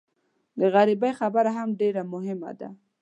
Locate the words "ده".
2.59-2.69